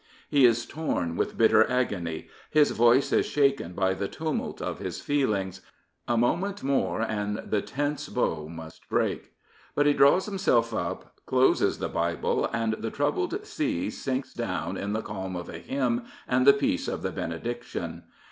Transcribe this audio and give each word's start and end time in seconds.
He 0.29 0.47
is 0.47 0.65
torn 0.65 1.15
with 1.15 1.37
bitter 1.37 1.63
agony. 1.69 2.27
His 2.49 2.71
voice 2.71 3.13
is 3.13 3.27
shaken 3.27 3.73
by 3.73 3.93
the 3.93 4.07
tumult 4.07 4.59
of 4.59 4.79
his 4.79 4.99
feelings. 4.99 5.61
A 6.07 6.17
moment 6.17 6.63
more, 6.63 7.01
and 7.03 7.37
the 7.45 7.61
tense 7.61 8.09
bow 8.09 8.47
must 8.49 8.89
break. 8.89 9.31
But 9.75 9.85
he 9.85 9.93
draws 9.93 10.25
himself 10.25 10.73
up, 10.73 11.17
closes 11.27 11.77
the 11.77 11.87
Bible, 11.87 12.49
and 12.51 12.73
the 12.79 12.89
troubled 12.89 13.45
sea 13.45 13.91
sinks 13.91 14.33
down 14.33 14.75
in 14.75 14.93
the 14.93 15.03
calm 15.03 15.35
of 15.35 15.49
a 15.49 15.59
hymn 15.59 16.05
and 16.27 16.47
the 16.47 16.53
peace 16.53 16.87
of 16.87 17.03
the 17.03 17.11
benediction. 17.11 18.05